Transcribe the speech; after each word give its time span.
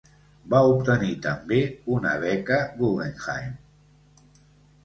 Va 0.53 0.61
obtenir 0.69 1.17
també 1.25 1.59
una 1.97 2.15
beca 2.25 2.59
Guggenheim. 2.81 3.53